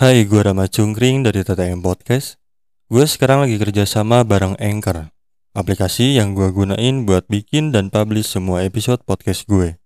Hai, 0.00 0.24
gue 0.24 0.40
Rama 0.40 0.64
Cungkring 0.64 1.28
dari 1.28 1.44
TTM 1.44 1.84
Podcast. 1.84 2.40
Gue 2.88 3.04
sekarang 3.04 3.44
lagi 3.44 3.60
kerja 3.60 3.84
sama 3.84 4.24
bareng 4.24 4.56
Anchor, 4.56 5.12
aplikasi 5.52 6.16
yang 6.16 6.32
gue 6.32 6.48
gunain 6.56 7.04
buat 7.04 7.28
bikin 7.28 7.68
dan 7.68 7.92
publish 7.92 8.32
semua 8.32 8.64
episode 8.64 9.04
podcast 9.04 9.44
gue. 9.44 9.76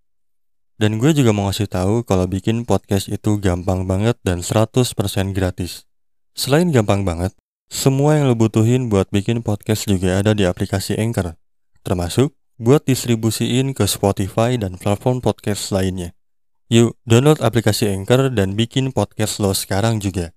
Dan 0.79 1.03
gue 1.03 1.11
juga 1.19 1.35
mau 1.35 1.51
ngasih 1.51 1.67
tahu 1.67 2.07
kalau 2.07 2.31
bikin 2.31 2.63
podcast 2.63 3.11
itu 3.11 3.43
gampang 3.43 3.91
banget 3.91 4.15
dan 4.23 4.47
100% 4.47 4.87
gratis. 5.35 5.83
Selain 6.39 6.71
gampang 6.71 7.03
banget, 7.03 7.35
semua 7.67 8.15
yang 8.15 8.31
lo 8.31 8.39
butuhin 8.39 8.87
buat 8.87 9.11
bikin 9.11 9.43
podcast 9.43 9.91
juga 9.91 10.23
ada 10.23 10.31
di 10.31 10.47
aplikasi 10.47 10.95
Anchor, 10.95 11.35
termasuk 11.83 12.39
buat 12.63 12.87
distribusiin 12.87 13.75
ke 13.75 13.83
Spotify 13.91 14.55
dan 14.63 14.79
platform 14.79 15.19
podcast 15.19 15.75
lainnya. 15.75 16.15
Yuk, 16.75 16.99
download 17.07 17.39
aplikasi 17.39 17.87
Anchor 17.87 18.35
dan 18.35 18.59
bikin 18.59 18.91
podcast 18.91 19.39
lo 19.39 19.55
sekarang 19.55 20.03
juga. 20.03 20.35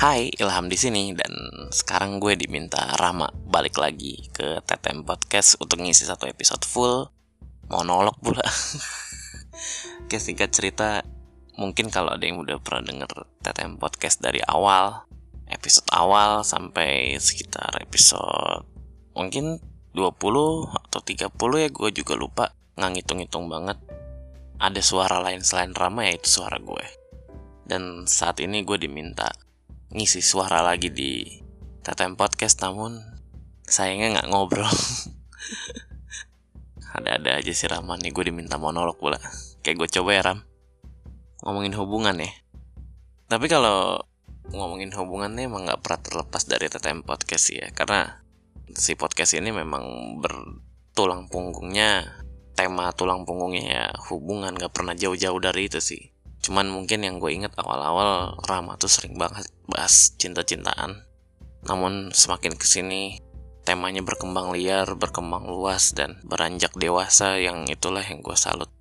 Hai, 0.00 0.32
Ilham 0.32 0.72
di 0.72 0.80
sini 0.80 1.12
dan 1.12 1.28
sekarang 1.68 2.24
gue 2.24 2.32
diminta 2.32 2.96
Rama 2.96 3.28
balik 3.52 3.76
lagi 3.76 4.32
ke 4.32 4.64
TTM 4.64 5.04
Podcast 5.04 5.60
untuk 5.60 5.76
ngisi 5.76 6.08
satu 6.08 6.24
episode 6.24 6.64
full 6.64 7.04
monolog 7.68 8.16
pula. 8.16 8.40
Oke, 10.08 10.16
singkat 10.16 10.56
cerita, 10.56 11.04
mungkin 11.60 11.92
kalau 11.92 12.16
ada 12.16 12.24
yang 12.24 12.40
udah 12.40 12.56
pernah 12.64 12.88
denger 12.88 13.12
TTM 13.44 13.76
Podcast 13.76 14.24
dari 14.24 14.40
awal, 14.40 15.04
episode 15.52 15.92
awal 15.92 16.48
sampai 16.48 17.20
sekitar 17.20 17.76
episode 17.84 18.64
mungkin 19.12 19.60
20 19.92 20.00
atau 20.80 21.00
30 21.04 21.28
ya 21.60 21.68
gue 21.68 21.90
juga 21.92 22.16
lupa 22.16 22.56
nggak 22.80 22.90
ngitung-ngitung 22.96 23.52
banget. 23.52 23.76
Ada 24.64 24.80
suara 24.80 25.20
lain 25.20 25.44
selain 25.44 25.76
Rama 25.76 26.08
yaitu 26.08 26.40
suara 26.40 26.56
gue. 26.56 26.88
Dan 27.68 28.08
saat 28.08 28.40
ini 28.40 28.64
gue 28.64 28.80
diminta 28.80 29.28
ngisi 29.90 30.22
suara 30.22 30.62
lagi 30.62 30.94
di 30.94 31.26
TTM 31.82 32.14
Podcast 32.14 32.62
namun 32.62 33.02
sayangnya 33.66 34.18
nggak 34.18 34.28
ngobrol. 34.30 34.70
Ada-ada 36.94 37.42
aja 37.42 37.50
si 37.50 37.66
Rahman 37.66 37.98
nih 37.98 38.14
gue 38.14 38.30
diminta 38.30 38.54
monolog 38.54 38.98
pula. 38.98 39.18
Kayak 39.66 39.76
gue 39.82 39.88
coba 39.98 40.10
ya 40.14 40.22
Ram. 40.30 40.38
Ngomongin 41.42 41.74
hubungan 41.74 42.22
ya. 42.22 42.30
Tapi 43.26 43.50
kalau 43.50 43.98
ngomongin 44.50 44.94
hubungan 44.94 45.34
nih 45.34 45.50
emang 45.50 45.66
nggak 45.66 45.82
pernah 45.82 46.00
terlepas 46.02 46.42
dari 46.46 46.70
TTM 46.70 47.02
Podcast 47.02 47.50
sih 47.50 47.58
ya. 47.58 47.74
Karena 47.74 48.06
si 48.70 48.94
podcast 48.94 49.34
ini 49.34 49.50
memang 49.50 50.14
bertulang 50.22 51.26
punggungnya 51.26 52.06
tema 52.54 52.94
tulang 52.94 53.26
punggungnya 53.26 53.64
ya 53.66 53.86
hubungan 54.12 54.54
nggak 54.54 54.70
pernah 54.70 54.94
jauh-jauh 54.94 55.40
dari 55.42 55.66
itu 55.66 55.80
sih 55.80 56.19
Cuman 56.40 56.72
mungkin 56.72 57.04
yang 57.04 57.20
gue 57.20 57.36
inget 57.36 57.52
awal-awal 57.60 58.40
Rama 58.48 58.80
tuh 58.80 58.88
sering 58.88 59.20
banget 59.20 59.44
bahas 59.68 60.16
cinta-cintaan. 60.16 61.04
Namun 61.68 62.16
semakin 62.16 62.56
ke 62.56 62.64
sini 62.64 63.20
temanya 63.68 64.00
berkembang 64.00 64.56
liar, 64.56 64.88
berkembang 64.96 65.44
luas, 65.44 65.92
dan 65.92 66.16
beranjak 66.24 66.72
dewasa 66.74 67.36
yang 67.36 67.68
itulah 67.68 68.00
yang 68.00 68.24
gue 68.24 68.36
salut. 68.36 68.72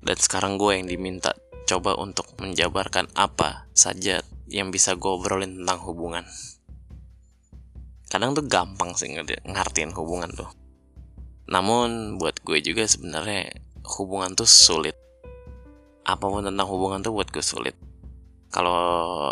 Dan 0.00 0.16
sekarang 0.16 0.56
gue 0.56 0.78
yang 0.78 0.86
diminta 0.86 1.34
coba 1.66 1.98
untuk 1.98 2.30
menjabarkan 2.38 3.10
apa 3.18 3.66
saja 3.74 4.22
yang 4.46 4.70
bisa 4.70 4.94
gue 4.94 5.10
obrolin 5.10 5.60
tentang 5.62 5.82
hubungan. 5.86 6.24
Kadang 8.10 8.34
tuh 8.34 8.46
gampang 8.46 8.94
sih 8.94 9.10
ngertiin 9.10 9.94
hubungan 9.94 10.30
tuh. 10.34 10.50
Namun 11.50 12.18
buat 12.18 12.42
gue 12.42 12.58
juga 12.62 12.86
sebenarnya 12.86 13.54
hubungan 13.98 14.34
tuh 14.34 14.46
sulit 14.46 14.94
apa 16.14 16.26
pun 16.26 16.42
tentang 16.42 16.66
hubungan 16.66 17.02
tuh 17.04 17.14
buat 17.14 17.28
gue 17.30 17.44
sulit. 17.44 17.76
Kalau 18.50 19.30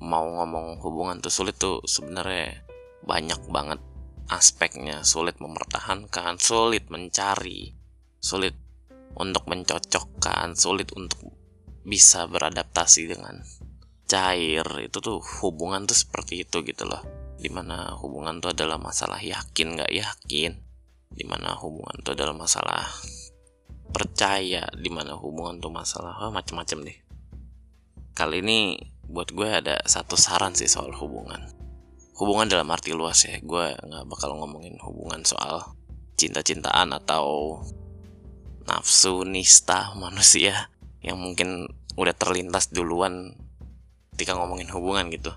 mau 0.00 0.24
ngomong 0.24 0.80
hubungan 0.80 1.20
tuh 1.20 1.32
sulit 1.32 1.56
tuh 1.60 1.84
sebenarnya 1.84 2.64
banyak 3.04 3.40
banget 3.52 3.80
aspeknya. 4.32 5.04
Sulit 5.04 5.36
mempertahankan 5.40 6.40
sulit 6.40 6.88
mencari 6.88 7.76
sulit 8.20 8.56
untuk 9.14 9.44
mencocokkan 9.46 10.56
sulit 10.56 10.90
untuk 10.96 11.36
bisa 11.84 12.24
beradaptasi 12.24 13.04
dengan 13.04 13.44
cair. 14.08 14.64
Itu 14.80 15.04
tuh 15.04 15.20
hubungan 15.44 15.84
tuh 15.84 15.96
seperti 15.96 16.48
itu 16.48 16.64
gitu 16.64 16.88
loh. 16.88 17.04
Di 17.36 17.52
mana 17.52 17.92
hubungan 18.00 18.40
tuh 18.40 18.56
adalah 18.56 18.80
masalah 18.80 19.20
yakin 19.20 19.76
nggak 19.76 19.92
yakin. 19.92 20.52
Di 21.14 21.24
mana 21.28 21.54
hubungan 21.60 22.00
tuh 22.00 22.16
adalah 22.16 22.34
masalah 22.34 22.88
percaya 23.94 24.66
di 24.74 24.90
mana 24.90 25.14
hubungan 25.14 25.62
tuh 25.62 25.70
masalah 25.70 26.18
oh, 26.26 26.34
macem-macem 26.34 26.82
deh. 26.82 26.98
Kali 28.10 28.42
ini 28.42 28.74
buat 29.06 29.30
gue 29.30 29.46
ada 29.46 29.78
satu 29.86 30.18
saran 30.18 30.58
sih 30.58 30.66
soal 30.66 30.90
hubungan. 30.98 31.46
Hubungan 32.18 32.50
dalam 32.50 32.66
arti 32.74 32.90
luas 32.90 33.22
ya 33.22 33.38
gue 33.38 33.66
nggak 33.78 34.04
bakal 34.10 34.34
ngomongin 34.34 34.74
hubungan 34.82 35.22
soal 35.22 35.78
cinta-cintaan 36.18 36.90
atau 36.90 37.62
nafsu 38.66 39.22
nista 39.22 39.94
manusia 39.94 40.70
yang 40.98 41.22
mungkin 41.22 41.70
udah 41.94 42.14
terlintas 42.18 42.74
duluan 42.74 43.38
ketika 44.14 44.34
ngomongin 44.34 44.70
hubungan 44.74 45.06
gitu. 45.14 45.30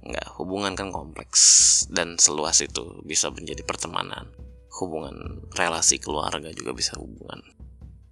Nggak 0.00 0.40
hubungan 0.40 0.72
kan 0.72 0.88
kompleks 0.88 1.84
dan 1.92 2.16
seluas 2.16 2.64
itu 2.64 3.04
bisa 3.04 3.28
menjadi 3.28 3.60
pertemanan. 3.60 4.32
Hubungan 4.80 5.44
relasi 5.52 6.00
keluarga 6.00 6.48
juga 6.56 6.72
bisa 6.72 6.96
hubungan 6.96 7.59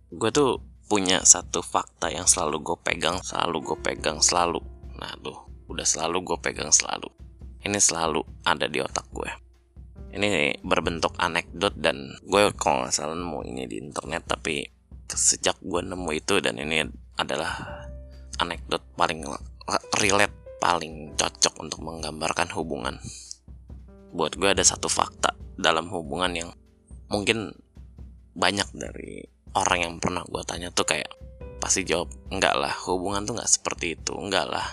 gue 0.08 0.30
tuh 0.32 0.64
punya 0.88 1.20
satu 1.20 1.60
fakta 1.60 2.08
yang 2.08 2.24
selalu 2.24 2.64
gue 2.64 2.78
pegang, 2.80 3.20
selalu 3.20 3.60
gue 3.60 3.78
pegang, 3.84 4.19
selalu. 4.24 4.64
Nah 4.96 5.12
tuh, 5.20 5.36
udah 5.69 5.84
selalu 5.84 6.24
gue 6.24 6.38
pegang 6.41 6.72
selalu. 6.72 7.12
Ini 7.60 7.76
selalu 7.76 8.24
ada 8.48 8.64
di 8.64 8.80
otak 8.80 9.04
gue. 9.12 9.28
Ini 10.08 10.56
berbentuk 10.64 11.12
anekdot 11.20 11.76
dan 11.76 12.16
gue 12.24 12.48
kalau 12.56 12.88
nggak 12.88 12.94
salah 12.97 13.12
nemu 13.12 13.44
ini 13.52 13.68
di 13.68 13.76
internet 13.76 14.24
tapi 14.24 14.64
sejak 15.04 15.60
gue 15.60 15.84
nemu 15.84 16.08
itu 16.16 16.41
dan 16.41 16.56
ini 16.56 16.88
adalah 17.20 17.84
anekdot 18.41 18.80
paling 18.97 19.20
relate 20.00 20.32
paling 20.58 21.12
cocok 21.20 21.54
untuk 21.60 21.84
menggambarkan 21.84 22.48
hubungan. 22.56 22.97
Buat 24.16 24.41
gue 24.41 24.48
ada 24.56 24.64
satu 24.64 24.88
fakta 24.88 25.36
dalam 25.60 25.92
hubungan 25.92 26.32
yang 26.32 26.50
mungkin 27.12 27.52
banyak 28.32 28.68
dari 28.72 29.28
orang 29.56 29.78
yang 29.84 29.94
pernah 30.03 30.25
gue 30.26 30.42
tanya 30.44 30.69
tuh 30.75 30.84
kayak 30.84 31.09
pasti 31.59 31.82
jawab 31.82 32.10
enggak 32.31 32.54
lah 32.54 32.72
hubungan 32.86 33.26
tuh 33.26 33.34
nggak 33.38 33.50
seperti 33.50 33.98
itu 33.98 34.14
enggak 34.14 34.47
lah 34.47 34.66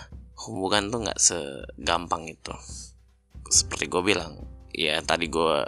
hubungan 0.46 0.92
tuh 0.92 1.00
nggak 1.02 1.18
segampang 1.18 2.28
itu. 2.28 2.54
Seperti 3.48 3.88
gue 3.88 4.02
bilang 4.04 4.36
ya 4.70 5.00
tadi 5.02 5.32
gue 5.32 5.64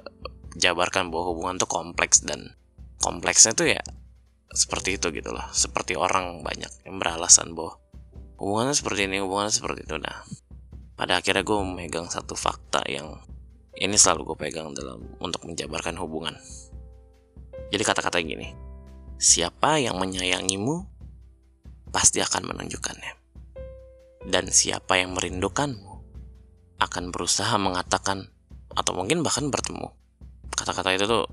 jabarkan 0.58 1.08
bahwa 1.08 1.32
hubungan 1.34 1.56
tuh 1.56 1.70
kompleks 1.70 2.22
dan 2.22 2.52
kompleksnya 3.00 3.56
tuh 3.56 3.72
ya 3.72 3.82
seperti 4.48 4.96
itu 4.96 5.12
gitu 5.12 5.30
loh 5.32 5.44
seperti 5.52 5.94
orang 5.94 6.40
banyak 6.40 6.72
yang 6.88 6.96
beralasan 6.96 7.52
bahwa 7.52 7.78
hubungannya 8.40 8.74
seperti 8.76 9.08
ini 9.08 9.22
hubungannya 9.24 9.54
seperti 9.54 9.88
itu. 9.88 9.96
Nah 9.96 10.22
pada 10.98 11.22
akhirnya 11.22 11.46
gue 11.46 11.56
memegang 11.62 12.10
satu 12.10 12.34
fakta 12.34 12.84
yang 12.90 13.18
ini 13.78 13.94
selalu 13.94 14.34
gue 14.34 14.36
pegang 14.48 14.74
dalam 14.74 15.02
untuk 15.22 15.46
menjabarkan 15.46 15.94
hubungan. 15.96 16.34
Jadi 17.70 17.82
kata-kata 17.84 18.18
gini 18.24 18.67
Siapa 19.18 19.82
yang 19.82 19.98
menyayangimu 19.98 20.86
pasti 21.90 22.22
akan 22.22 22.54
menunjukkannya. 22.54 23.12
Dan 24.30 24.46
siapa 24.54 25.02
yang 25.02 25.18
merindukanmu 25.18 25.94
akan 26.78 27.10
berusaha 27.10 27.58
mengatakan 27.58 28.30
atau 28.78 28.94
mungkin 28.94 29.26
bahkan 29.26 29.50
bertemu. 29.50 29.90
Kata-kata 30.54 30.94
itu 30.94 31.10
tuh 31.10 31.26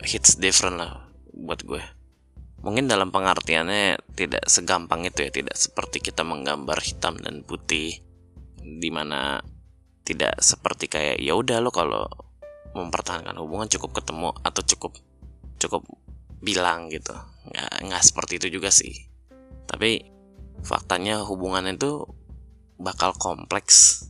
hits 0.00 0.40
different 0.40 0.80
lah 0.80 1.12
buat 1.36 1.60
gue. 1.60 1.84
Mungkin 2.64 2.88
dalam 2.88 3.12
pengertiannya 3.12 4.00
tidak 4.16 4.48
segampang 4.48 5.04
itu 5.04 5.28
ya, 5.28 5.30
tidak 5.30 5.60
seperti 5.60 6.00
kita 6.00 6.24
menggambar 6.24 6.80
hitam 6.80 7.20
dan 7.20 7.44
putih, 7.44 8.00
di 8.56 8.88
mana 8.88 9.44
tidak 10.08 10.40
seperti 10.40 10.88
kayak 10.88 11.20
ya 11.20 11.36
udah 11.36 11.60
lo 11.60 11.68
kalau 11.68 12.08
mempertahankan 12.72 13.36
hubungan 13.36 13.68
cukup 13.68 14.00
ketemu 14.00 14.32
atau 14.40 14.62
cukup 14.64 14.92
cukup 15.60 15.84
bilang 16.44 16.92
gitu. 16.92 17.16
Nggak 17.48 17.72
nggak 17.88 18.02
seperti 18.04 18.32
itu 18.36 18.60
juga 18.60 18.68
sih. 18.68 18.92
Tapi 19.64 20.04
faktanya 20.60 21.24
hubungan 21.24 21.64
itu 21.72 22.04
bakal 22.76 23.16
kompleks 23.16 24.06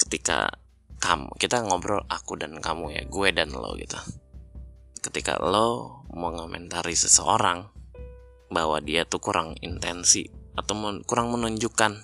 ketika 0.00 0.48
kamu 1.04 1.28
kita 1.36 1.60
ngobrol 1.60 2.00
aku 2.08 2.40
dan 2.40 2.56
kamu 2.64 2.96
ya 2.96 3.02
gue 3.04 3.28
dan 3.36 3.52
lo 3.52 3.76
gitu. 3.76 4.00
Ketika 5.04 5.36
lo 5.36 6.00
mengomentari 6.08 6.96
seseorang 6.96 7.68
bahwa 8.48 8.80
dia 8.80 9.04
tuh 9.04 9.20
kurang 9.20 9.58
intensi 9.60 10.24
atau 10.54 10.72
men 10.78 11.04
kurang 11.04 11.34
menunjukkan 11.34 12.00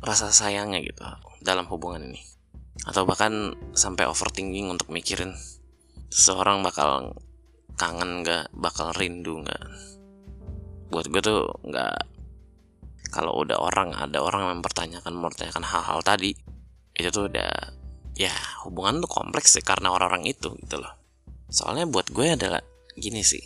rasa 0.00 0.32
sayangnya 0.32 0.80
gitu 0.82 1.04
dalam 1.44 1.68
hubungan 1.70 2.10
ini. 2.10 2.22
Atau 2.88 3.04
bahkan 3.04 3.54
sampai 3.76 4.08
overthinking 4.08 4.72
untuk 4.72 4.88
mikirin 4.88 5.36
seseorang 6.08 6.64
bakal 6.64 7.14
kangen 7.80 8.20
nggak? 8.20 8.52
Bakal 8.52 8.92
rindu 8.92 9.40
nggak? 9.40 9.64
Buat 10.92 11.08
gue 11.08 11.20
tuh 11.24 11.48
nggak 11.64 11.96
kalau 13.08 13.40
udah 13.40 13.56
orang 13.56 13.96
ada 13.96 14.20
orang 14.20 14.44
yang 14.44 14.52
mempertanyakan 14.60 15.16
mempertanyakan 15.16 15.64
hal-hal 15.64 15.98
tadi 16.04 16.36
itu 16.94 17.08
tuh 17.08 17.32
udah 17.32 17.50
ya 18.14 18.30
hubungan 18.68 19.00
tuh 19.00 19.08
kompleks 19.08 19.56
sih 19.56 19.64
karena 19.64 19.88
orang-orang 19.88 20.28
itu 20.28 20.52
gitu 20.60 20.76
loh. 20.76 20.92
Soalnya 21.48 21.88
buat 21.88 22.12
gue 22.12 22.36
adalah 22.36 22.60
gini 22.92 23.24
sih 23.24 23.40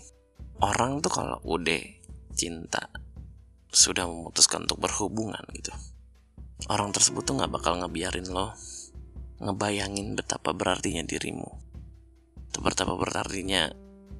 orang 0.59 0.99
tuh 0.99 1.15
kalau 1.15 1.39
udah 1.47 1.81
cinta 2.35 2.91
sudah 3.71 4.11
memutuskan 4.11 4.67
untuk 4.67 4.83
berhubungan 4.83 5.43
gitu 5.55 5.71
orang 6.71 6.95
tersebut 6.95 7.27
tuh 7.27 7.35
nggak 7.39 7.51
bakal 7.51 7.75
ngebiarin 7.79 8.31
lo 8.31 8.55
ngebayangin 9.43 10.15
betapa 10.15 10.55
berartinya 10.55 11.03
dirimu. 11.03 11.49
Betapa 12.55 12.95
berartinya 12.95 13.67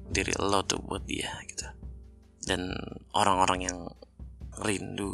diri 0.09 0.33
lo 0.37 0.61
tuh 0.65 0.81
buat 0.81 1.03
dia 1.03 1.29
gitu 1.49 1.65
dan 2.45 2.71
orang-orang 3.17 3.69
yang 3.69 3.77
rindu 4.61 5.13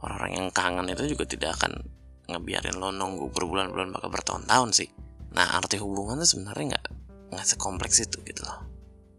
orang-orang 0.00 0.32
yang 0.38 0.48
kangen 0.54 0.86
itu 0.90 1.18
juga 1.18 1.24
tidak 1.26 1.58
akan 1.58 1.82
ngebiarin 2.28 2.78
lo 2.78 2.94
nunggu 2.94 3.32
berbulan-bulan 3.34 3.90
bahkan 3.92 4.10
bertahun-tahun 4.12 4.70
sih 4.72 4.88
nah 5.34 5.58
arti 5.58 5.76
hubungan 5.82 6.22
tuh 6.22 6.38
sebenarnya 6.38 6.76
nggak 6.76 6.86
nggak 7.34 7.46
sekompleks 7.46 8.00
itu 8.00 8.22
gitu 8.24 8.42
loh 8.46 8.64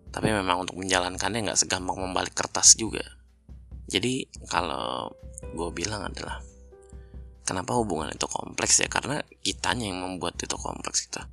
tapi 0.10 0.34
memang 0.34 0.66
untuk 0.66 0.80
menjalankannya 0.80 1.52
nggak 1.52 1.60
segampang 1.60 2.00
membalik 2.00 2.34
kertas 2.34 2.80
juga 2.80 3.04
jadi 3.90 4.26
kalau 4.50 5.14
gue 5.54 5.70
bilang 5.74 6.10
adalah 6.10 6.42
Kenapa 7.50 7.74
hubungan 7.74 8.14
itu 8.14 8.30
kompleks 8.30 8.78
ya? 8.78 8.86
Karena 8.86 9.26
kitanya 9.42 9.90
yang 9.90 10.06
membuat 10.06 10.38
itu 10.38 10.54
kompleks 10.54 11.10
kita. 11.10 11.26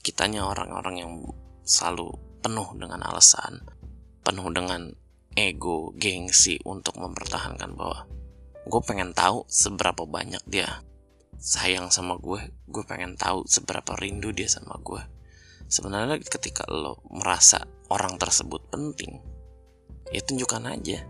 Kitanya 0.00 0.48
orang-orang 0.48 1.04
yang 1.04 1.12
selalu 1.68 2.16
penuh 2.40 2.68
dengan 2.76 3.04
alasan, 3.04 3.60
penuh 4.24 4.48
dengan 4.52 4.90
ego, 5.36 5.92
gengsi 5.96 6.58
untuk 6.66 6.98
mempertahankan 6.98 7.76
bahwa 7.76 8.08
gue 8.66 8.80
pengen 8.84 9.14
tahu 9.16 9.46
seberapa 9.48 10.04
banyak 10.04 10.42
dia 10.48 10.84
sayang 11.40 11.88
sama 11.88 12.20
gue, 12.20 12.52
gue 12.68 12.84
pengen 12.84 13.16
tahu 13.16 13.48
seberapa 13.48 13.96
rindu 13.96 14.32
dia 14.32 14.48
sama 14.48 14.76
gue. 14.82 15.00
Sebenarnya 15.70 16.18
ketika 16.20 16.66
lo 16.68 17.00
merasa 17.08 17.62
orang 17.88 18.18
tersebut 18.18 18.68
penting, 18.68 19.22
ya 20.10 20.20
tunjukkan 20.20 20.66
aja. 20.66 21.06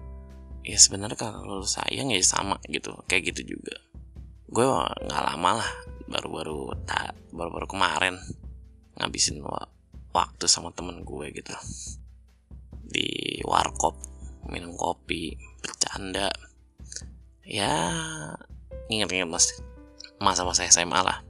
Ya 0.60 0.76
sebenarnya 0.76 1.16
kalau 1.16 1.48
lo 1.48 1.64
sayang 1.64 2.12
ya 2.12 2.20
sama 2.20 2.60
gitu, 2.68 2.92
kayak 3.08 3.32
gitu 3.32 3.56
juga 3.56 3.74
gue 4.50 4.66
nggak 4.66 5.24
lama 5.30 5.62
lah 5.62 5.70
baru-baru 6.10 6.74
tak 6.82 7.14
baru-baru 7.30 7.70
kemarin 7.70 8.18
ngabisin 8.98 9.38
waktu 10.10 10.44
sama 10.50 10.74
temen 10.74 11.02
gue 11.02 11.26
gitu. 11.34 11.54
Di 12.90 13.40
warkop 13.46 13.96
minum 14.50 14.74
kopi 14.74 15.38
bercanda. 15.62 16.30
Ya 17.46 17.74
inget-inget 18.90 19.30
mas 19.30 19.58
masa-masa 20.18 20.66
SMA 20.66 21.00
lah. 21.00 21.22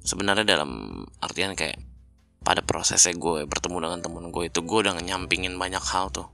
Sebenarnya 0.00 0.44
dalam 0.44 1.04
artian 1.20 1.52
kayak 1.52 1.80
pada 2.40 2.64
prosesnya 2.64 3.12
gue 3.12 3.44
bertemu 3.44 3.84
dengan 3.84 4.00
temen 4.00 4.32
gue 4.32 4.48
itu 4.48 4.60
gue 4.64 4.78
udah 4.80 4.96
nyampingin 4.96 5.60
banyak 5.60 5.82
hal 5.84 6.08
tuh. 6.08 6.28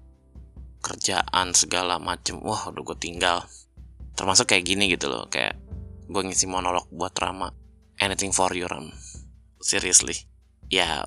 Kerjaan 0.80 1.50
segala 1.50 1.98
macem 1.98 2.38
wah 2.38 2.70
udah 2.70 2.82
gue 2.82 2.96
tinggal. 2.98 3.42
Termasuk 4.14 4.54
kayak 4.54 4.64
gini 4.64 4.86
gitu 4.88 5.10
loh 5.10 5.26
kayak 5.26 5.58
gue 6.06 6.22
ngisi 6.22 6.46
monolog 6.46 6.86
buat 6.94 7.12
Rama 7.18 7.50
anything 7.98 8.30
for 8.30 8.52
you 8.54 8.70
Ram 8.70 8.92
seriously. 9.58 10.14
Ya 10.70 11.02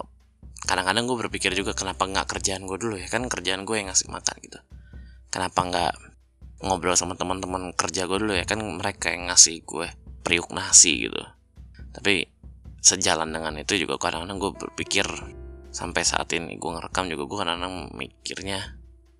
kadang-kadang 0.65 1.07
gue 1.07 1.17
berpikir 1.27 1.51
juga 1.55 1.71
kenapa 1.71 2.03
nggak 2.03 2.27
kerjaan 2.27 2.67
gue 2.67 2.77
dulu 2.79 2.95
ya? 2.99 3.07
Kan 3.07 3.27
kerjaan 3.31 3.63
gue 3.63 3.75
yang 3.79 3.87
ngasih 3.91 4.11
makan 4.11 4.35
gitu. 4.43 4.59
Kenapa 5.31 5.59
nggak 5.63 5.93
ngobrol 6.65 6.97
sama 6.99 7.15
teman-teman 7.15 7.71
kerja 7.77 8.09
gue 8.09 8.17
dulu 8.19 8.33
ya? 8.35 8.43
Kan 8.43 8.59
mereka 8.63 9.13
yang 9.13 9.31
ngasih 9.31 9.63
gue 9.63 9.87
periuk 10.25 10.51
nasi 10.51 11.07
gitu. 11.07 11.21
Tapi 11.95 12.27
sejalan 12.79 13.31
dengan 13.31 13.55
itu 13.59 13.75
juga 13.75 13.99
kadang-kadang 13.99 14.39
gue 14.39 14.51
berpikir 14.55 15.07
sampai 15.69 16.01
saat 16.01 16.31
ini 16.33 16.57
gue 16.57 16.71
ngerekam 16.73 17.05
juga 17.07 17.23
gue 17.29 17.37
kadang-kadang 17.45 17.75
mikirnya 17.93 18.59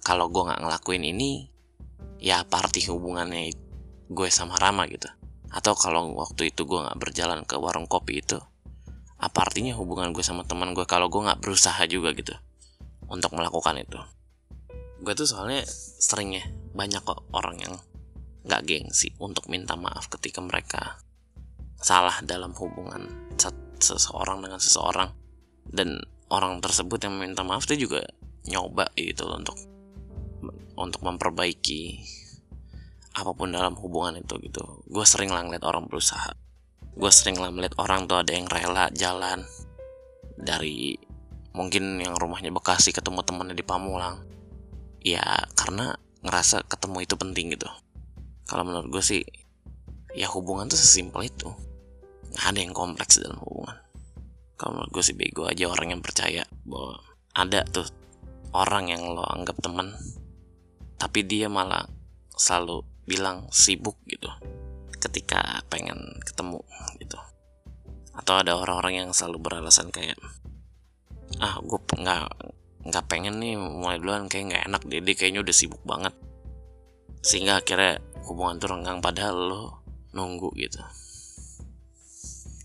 kalau 0.02 0.32
gue 0.32 0.44
nggak 0.48 0.64
ngelakuin 0.66 1.04
ini 1.06 1.52
ya 2.20 2.42
party 2.48 2.90
hubungannya 2.90 3.54
gue 4.10 4.28
sama 4.28 4.58
Rama 4.60 4.90
gitu? 4.90 5.08
Atau 5.50 5.74
kalau 5.78 6.14
waktu 6.20 6.52
itu 6.52 6.68
gue 6.68 6.80
nggak 6.84 7.00
berjalan 7.00 7.42
ke 7.48 7.56
warung 7.58 7.86
kopi 7.88 8.22
itu 8.22 8.38
apa 9.20 9.40
artinya 9.44 9.76
hubungan 9.76 10.16
gue 10.16 10.24
sama 10.24 10.48
teman 10.48 10.72
gue 10.72 10.88
kalau 10.88 11.12
gue 11.12 11.20
nggak 11.20 11.44
berusaha 11.44 11.84
juga 11.92 12.16
gitu 12.16 12.32
untuk 13.12 13.36
melakukan 13.36 13.76
itu? 13.80 14.00
Gue 15.04 15.14
tuh 15.16 15.28
soalnya 15.28 15.64
sering 16.00 16.36
ya 16.36 16.44
banyak 16.76 17.04
kok 17.04 17.28
orang 17.36 17.60
yang 17.60 17.76
nggak 18.48 18.64
gengsi 18.64 19.12
untuk 19.20 19.52
minta 19.52 19.76
maaf 19.76 20.08
ketika 20.08 20.40
mereka 20.40 21.04
salah 21.80 22.20
dalam 22.24 22.56
hubungan 22.56 23.32
seseorang 23.80 24.44
dengan 24.44 24.60
seseorang. 24.60 25.10
Dan 25.70 26.02
orang 26.30 26.60
tersebut 26.60 27.00
yang 27.04 27.16
meminta 27.16 27.42
maaf 27.46 27.66
itu 27.70 27.88
juga 27.88 28.04
nyoba 28.50 28.92
gitu 28.98 29.28
untuk 29.30 29.58
untuk 30.80 31.02
memperbaiki 31.04 32.02
apa 33.20 33.32
pun 33.36 33.52
dalam 33.52 33.76
hubungan 33.76 34.20
itu 34.20 34.40
gitu. 34.44 34.84
Gue 34.88 35.04
sering 35.04 35.32
lah 35.32 35.44
ngeliat 35.44 35.66
orang 35.68 35.88
berusaha 35.88 36.36
gue 37.00 37.12
sering 37.16 37.40
lah 37.40 37.48
melihat 37.48 37.80
orang 37.80 38.12
tuh 38.12 38.20
ada 38.20 38.36
yang 38.36 38.44
rela 38.52 38.92
jalan 38.92 39.48
dari 40.36 41.00
mungkin 41.56 41.96
yang 42.04 42.20
rumahnya 42.20 42.52
Bekasi 42.52 42.92
ketemu 42.92 43.24
temannya 43.24 43.56
di 43.56 43.64
Pamulang. 43.64 44.20
Ya 45.00 45.24
karena 45.56 45.96
ngerasa 46.20 46.68
ketemu 46.68 47.08
itu 47.08 47.16
penting 47.16 47.56
gitu. 47.56 47.72
Kalau 48.44 48.68
menurut 48.68 48.92
gue 48.92 49.04
sih 49.04 49.24
ya 50.12 50.28
hubungan 50.28 50.68
tuh 50.68 50.76
sesimpel 50.76 51.32
itu. 51.32 51.48
Nggak 52.36 52.46
ada 52.52 52.60
yang 52.60 52.76
kompleks 52.76 53.24
dalam 53.24 53.40
hubungan. 53.48 53.80
Kalau 54.60 54.76
menurut 54.76 54.92
gue 54.92 55.04
sih 55.08 55.16
bego 55.16 55.48
aja 55.48 55.72
orang 55.72 55.96
yang 55.96 56.04
percaya 56.04 56.44
bahwa 56.68 57.00
ada 57.32 57.64
tuh 57.64 57.88
orang 58.52 58.92
yang 58.92 59.16
lo 59.16 59.24
anggap 59.24 59.56
teman 59.64 59.96
tapi 61.00 61.24
dia 61.24 61.48
malah 61.48 61.88
selalu 62.36 62.84
bilang 63.08 63.48
sibuk 63.56 63.96
gitu 64.10 64.28
ketika 65.00 65.64
pengen 65.72 66.20
ketemu 66.24 66.60
gitu. 67.00 67.18
Atau 68.14 68.36
ada 68.40 68.60
orang-orang 68.60 69.08
yang 69.08 69.10
selalu 69.16 69.40
beralasan 69.40 69.90
kayak 69.90 70.20
ah 71.40 71.62
gue 71.64 71.80
nggak 71.80 72.26
nggak 72.90 73.06
pengen 73.08 73.40
nih 73.40 73.56
mulai 73.56 74.02
duluan 74.02 74.28
kayak 74.28 74.46
nggak 74.52 74.64
enak 74.72 74.82
jadi 74.88 75.12
kayaknya 75.16 75.42
udah 75.42 75.56
sibuk 75.56 75.82
banget. 75.88 76.12
Sehingga 77.24 77.60
akhirnya 77.60 78.00
hubungan 78.28 78.60
tuh 78.60 78.70
renggang 78.76 79.00
padahal 79.00 79.36
lo 79.36 79.64
nunggu 80.14 80.52
gitu. 80.60 80.80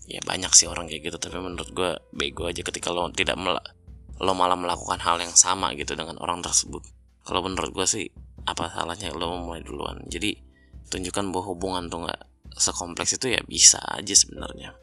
Ya 0.05 0.21
banyak 0.21 0.53
sih 0.53 0.69
orang 0.69 0.85
kayak 0.85 1.09
gitu 1.09 1.17
tapi 1.17 1.41
menurut 1.41 1.69
gue 1.73 1.91
bego 2.13 2.45
aja 2.45 2.61
ketika 2.61 2.93
lo 2.93 3.09
tidak 3.09 3.39
mel 3.41 3.57
lo 4.15 4.31
malah 4.31 4.55
melakukan 4.55 5.01
hal 5.03 5.19
yang 5.19 5.33
sama 5.35 5.75
gitu 5.75 5.97
dengan 5.97 6.15
orang 6.21 6.39
tersebut. 6.39 6.83
Kalau 7.25 7.41
menurut 7.41 7.73
gue 7.73 7.87
sih 7.89 8.05
apa 8.45 8.69
salahnya 8.69 9.11
lo 9.11 9.41
mulai 9.41 9.65
duluan? 9.65 10.05
Jadi 10.05 10.44
tunjukkan 10.89 11.33
bahwa 11.33 11.45
hubungan 11.55 11.83
tuh 11.89 12.05
nggak 12.05 12.21
sekompleks 12.55 13.19
itu 13.19 13.35
ya 13.35 13.41
bisa 13.43 13.81
aja 13.83 14.15
sebenarnya. 14.15 14.73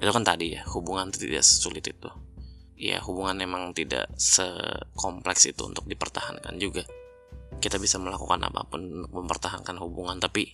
Itu 0.00 0.10
kan 0.10 0.24
tadi 0.26 0.56
ya 0.56 0.66
hubungan 0.72 1.12
itu 1.12 1.28
tidak 1.28 1.44
sesulit 1.44 1.84
itu. 1.86 2.10
Ya 2.74 2.98
hubungan 3.04 3.38
memang 3.38 3.70
tidak 3.76 4.10
sekompleks 4.18 5.46
itu 5.46 5.62
untuk 5.62 5.86
dipertahankan 5.86 6.58
juga. 6.58 6.82
Kita 7.62 7.78
bisa 7.78 8.00
melakukan 8.02 8.42
apa 8.42 8.66
pun 8.66 9.06
untuk 9.06 9.12
mempertahankan 9.12 9.78
hubungan 9.78 10.18
tapi 10.18 10.50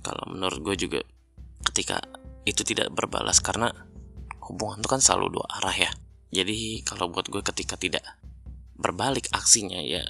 kalau 0.00 0.24
menurut 0.32 0.62
gue 0.62 0.88
juga 0.88 1.00
ketika 1.66 2.00
itu 2.46 2.62
tidak 2.62 2.94
berbalas 2.94 3.42
karena 3.42 3.68
hubungan 4.46 4.80
itu 4.80 4.88
kan 4.88 5.02
selalu 5.02 5.36
dua 5.36 5.46
arah 5.60 5.76
ya. 5.76 5.90
Jadi 6.32 6.80
kalau 6.86 7.10
buat 7.12 7.28
gue 7.28 7.42
ketika 7.44 7.76
tidak 7.76 8.06
berbalik 8.76 9.28
aksinya 9.32 9.80
ya 9.80 10.04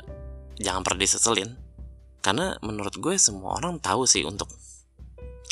jangan 0.59 0.83
pernah 0.83 1.07
diseselin 1.07 1.66
karena 2.27 2.59
menurut 2.59 2.99
gue 2.99 3.15
semua 3.23 3.55
orang 3.55 3.79
tahu 3.79 4.03
sih 4.03 4.27
untuk 4.27 4.51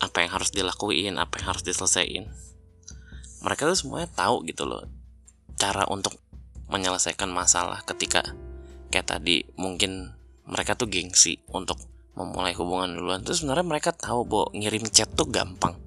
apa 0.02 0.26
yang 0.26 0.34
harus 0.34 0.50
dilakuin 0.50 1.14
apa 1.22 1.38
yang 1.38 1.54
harus 1.54 1.62
diselesaikan. 1.62 2.26
Mereka 3.46 3.62
tuh 3.70 3.78
semuanya 3.78 4.10
tahu 4.10 4.42
gitu 4.50 4.66
loh 4.66 4.82
cara 5.54 5.86
untuk 5.86 6.18
menyelesaikan 6.66 7.30
masalah 7.30 7.86
ketika 7.86 8.26
kayak 8.90 9.06
tadi 9.06 9.46
mungkin 9.54 10.18
mereka 10.50 10.74
tuh 10.74 10.90
gengsi 10.90 11.38
untuk 11.54 11.78
memulai 12.18 12.58
hubungan 12.58 12.98
duluan. 12.98 13.22
Terus 13.22 13.46
sebenarnya 13.46 13.70
mereka 13.70 13.94
tahu 13.94 14.26
bahwa 14.26 14.50
ngirim 14.58 14.82
chat 14.90 15.06
tuh 15.14 15.30
gampang 15.30 15.78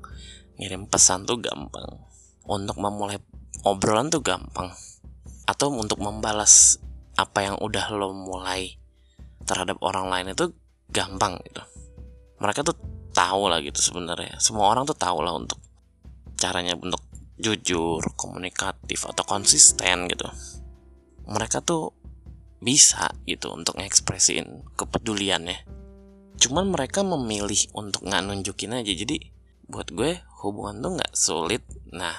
ngirim 0.57 0.89
pesan 0.89 1.29
tuh 1.29 1.37
gampang 1.37 1.85
untuk 2.49 2.77
memulai 2.81 3.21
obrolan 3.61 4.09
tuh 4.09 4.25
gampang 4.25 4.73
atau 5.45 5.69
untuk 5.69 6.01
membalas 6.01 6.81
apa 7.13 7.45
yang 7.45 7.55
udah 7.61 7.93
lo 7.93 8.11
mulai 8.13 8.77
terhadap 9.45 9.77
orang 9.85 10.09
lain 10.09 10.33
itu 10.33 10.49
gampang 10.91 11.39
gitu. 11.45 11.63
Mereka 12.39 12.61
tuh 12.63 12.77
tahu 13.11 13.49
lah 13.49 13.59
gitu 13.65 13.81
sebenarnya. 13.81 14.37
Semua 14.37 14.69
orang 14.69 14.85
tuh 14.85 14.97
tahu 14.97 15.25
lah 15.25 15.33
untuk 15.33 15.57
caranya 16.37 16.77
untuk 16.77 17.01
jujur 17.37 18.01
komunikatif 18.17 19.05
atau 19.05 19.23
konsisten 19.25 20.09
gitu. 20.09 20.29
Mereka 21.29 21.61
tuh 21.61 21.93
bisa 22.57 23.13
gitu 23.29 23.53
untuk 23.53 23.77
ngekspresiin 23.77 24.73
kepeduliannya. 24.73 25.65
Cuman 26.37 26.69
mereka 26.69 27.01
memilih 27.01 27.69
untuk 27.73 28.05
nggak 28.05 28.23
nunjukin 28.25 28.77
aja. 28.77 28.93
Jadi 28.93 29.17
buat 29.65 29.89
gue 29.93 30.21
hubungan 30.45 30.81
tuh 30.81 30.91
nggak 30.97 31.13
sulit. 31.13 31.63
Nah 31.93 32.13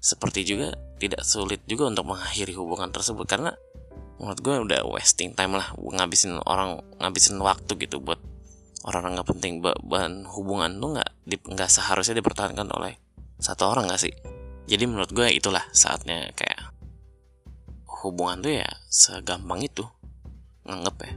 seperti 0.00 0.46
juga 0.46 0.74
tidak 0.98 1.22
sulit 1.26 1.60
juga 1.66 1.90
untuk 1.90 2.10
mengakhiri 2.10 2.54
hubungan 2.54 2.90
tersebut. 2.90 3.26
Karena 3.26 3.54
menurut 4.20 4.40
gue 4.44 4.54
udah 4.68 4.80
wasting 4.84 5.32
time 5.32 5.56
lah 5.56 5.72
ngabisin 5.80 6.36
orang 6.44 6.84
ngabisin 7.00 7.40
waktu 7.40 7.72
gitu 7.80 8.04
buat 8.04 8.20
orang-orang 8.84 9.16
nggak 9.16 9.30
penting 9.32 9.52
bahan 9.64 10.28
hubungan 10.28 10.76
tuh 10.76 11.00
nggak 11.00 11.10
nggak 11.56 11.70
seharusnya 11.72 12.20
dipertahankan 12.20 12.68
oleh 12.68 13.00
satu 13.40 13.72
orang 13.72 13.88
nggak 13.88 14.02
sih? 14.04 14.12
Jadi 14.68 14.84
menurut 14.84 15.08
gue 15.10 15.32
itulah 15.32 15.64
saatnya 15.72 16.28
kayak 16.36 16.76
hubungan 18.04 18.44
tuh 18.44 18.52
ya 18.60 18.68
segampang 18.92 19.64
itu 19.64 19.84
nganggep 20.68 20.96
ya 21.00 21.12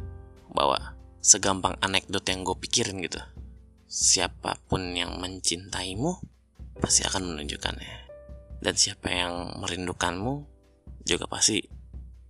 bahwa 0.55 0.95
segampang 1.19 1.75
anekdot 1.83 2.23
yang 2.23 2.47
gue 2.47 2.55
pikirin 2.55 3.03
gitu. 3.03 3.19
Siapa 3.91 4.57
pun 4.71 4.95
yang 4.95 5.19
mencintaimu 5.19 6.23
pasti 6.79 7.03
akan 7.03 7.35
menunjukkannya. 7.35 7.93
Dan 8.63 8.73
siapa 8.79 9.11
yang 9.11 9.59
merindukanmu 9.59 10.33
juga 11.03 11.27
pasti 11.27 11.82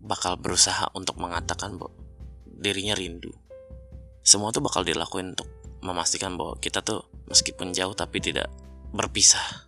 bakal 0.03 0.35
berusaha 0.35 0.91
untuk 0.91 1.15
mengatakan 1.15 1.79
bahwa 1.79 1.95
dirinya 2.43 2.93
rindu. 2.93 3.31
Semua 4.23 4.51
tuh 4.51 4.63
bakal 4.63 4.83
dilakuin 4.83 5.35
untuk 5.35 5.47
memastikan 5.83 6.35
bahwa 6.35 6.59
kita 6.59 6.83
tuh 6.83 7.07
meskipun 7.27 7.71
jauh 7.71 7.95
tapi 7.95 8.19
tidak 8.19 8.51
berpisah. 8.91 9.67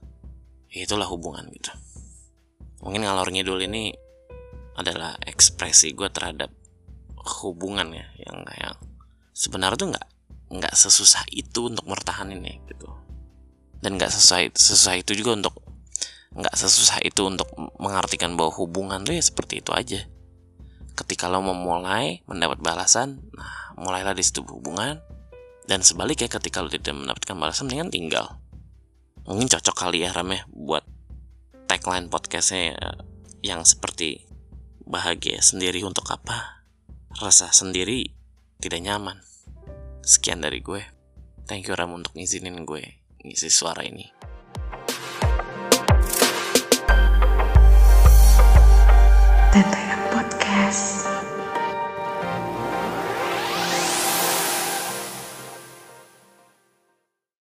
Itulah 0.71 1.07
hubungan 1.07 1.47
gitu. 1.55 1.71
Mungkin 2.83 3.07
ngalor 3.07 3.31
ngidul 3.31 3.63
ini 3.63 3.95
adalah 4.75 5.15
ekspresi 5.23 5.95
gue 5.95 6.11
terhadap 6.11 6.51
hubungan 7.41 7.95
ya 7.95 8.05
yang 8.27 8.43
kayak 8.43 8.75
sebenarnya 9.31 9.79
tuh 9.79 9.89
nggak 9.95 10.07
nggak 10.51 10.75
sesusah 10.75 11.23
itu 11.31 11.71
untuk 11.71 11.87
mertahanin 11.87 12.43
ya 12.43 12.55
gitu. 12.67 12.91
Dan 13.79 13.95
nggak 13.95 14.11
sesusah 14.11 14.51
sesusah 14.51 14.99
itu 14.99 15.15
juga 15.15 15.39
untuk 15.39 15.55
nggak 16.35 16.55
sesusah 16.59 16.99
itu 17.07 17.23
untuk 17.23 17.47
mengartikan 17.79 18.35
bahwa 18.35 18.51
hubungan 18.59 18.99
tuh 19.07 19.15
ya 19.15 19.23
seperti 19.23 19.63
itu 19.63 19.71
aja 19.71 20.03
ketika 20.95 21.27
lo 21.27 21.43
memulai 21.43 22.23
mendapat 22.25 22.63
balasan 22.63 23.19
nah 23.35 23.75
mulailah 23.75 24.15
di 24.15 24.23
situ 24.23 24.41
hubungan. 24.47 25.03
Dan 25.65 25.81
sebaliknya 25.81 26.29
ketika 26.29 26.61
lo 26.61 26.69
tidak 26.69 26.93
mendapatkan 26.93 27.35
balasan 27.35 27.67
mendingan 27.67 27.89
tinggal. 27.89 28.37
Mungkin 29.25 29.49
cocok 29.49 29.75
kali 29.75 30.05
ya 30.05 30.13
Rame 30.13 30.45
buat 30.53 30.85
tagline 31.65 32.05
podcastnya 32.07 32.77
yang 33.41 33.65
seperti 33.65 34.21
bahagia 34.85 35.41
sendiri 35.41 35.81
untuk 35.81 36.05
apa? 36.13 36.61
Rasa 37.17 37.49
sendiri 37.49 38.13
tidak 38.61 38.85
nyaman. 38.85 39.17
Sekian 40.05 40.45
dari 40.45 40.61
gue. 40.61 40.85
Thank 41.49 41.69
you 41.69 41.73
Ram 41.73 41.97
untuk 41.97 42.13
ngizinin 42.13 42.61
gue 42.65 43.01
ngisi 43.25 43.49
suara 43.49 43.81
ini. 43.81 44.05
Teteh 49.49 49.84